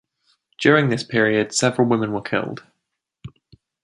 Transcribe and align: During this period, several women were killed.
During 0.59 0.89
this 0.89 1.03
period, 1.03 1.53
several 1.53 1.87
women 1.87 2.11
were 2.11 2.23
killed. 2.23 2.63